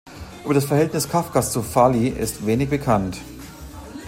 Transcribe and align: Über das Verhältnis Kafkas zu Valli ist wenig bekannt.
Über 0.43 0.55
das 0.55 0.65
Verhältnis 0.65 1.07
Kafkas 1.07 1.51
zu 1.51 1.63
Valli 1.75 2.07
ist 2.07 2.47
wenig 2.47 2.69
bekannt. 2.71 3.19